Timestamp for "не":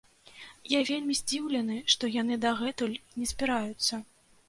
3.19-3.25